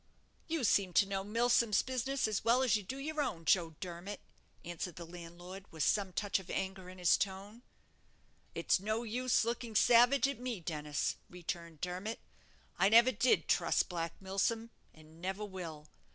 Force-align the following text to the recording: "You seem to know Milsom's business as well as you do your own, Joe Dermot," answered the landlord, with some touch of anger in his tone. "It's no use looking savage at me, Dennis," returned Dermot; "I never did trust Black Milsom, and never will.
"You 0.47 0.63
seem 0.63 0.93
to 0.93 1.05
know 1.05 1.23
Milsom's 1.23 1.83
business 1.83 2.27
as 2.27 2.43
well 2.43 2.63
as 2.63 2.75
you 2.75 2.81
do 2.81 2.97
your 2.97 3.21
own, 3.21 3.45
Joe 3.45 3.75
Dermot," 3.79 4.19
answered 4.65 4.95
the 4.95 5.05
landlord, 5.05 5.65
with 5.71 5.83
some 5.83 6.11
touch 6.11 6.39
of 6.39 6.49
anger 6.49 6.89
in 6.89 6.97
his 6.97 7.15
tone. 7.17 7.61
"It's 8.55 8.79
no 8.79 9.03
use 9.03 9.45
looking 9.45 9.75
savage 9.75 10.27
at 10.27 10.39
me, 10.39 10.59
Dennis," 10.59 11.17
returned 11.29 11.81
Dermot; 11.81 12.17
"I 12.79 12.89
never 12.89 13.11
did 13.11 13.47
trust 13.47 13.89
Black 13.89 14.19
Milsom, 14.19 14.71
and 14.91 15.21
never 15.21 15.45
will. 15.45 15.87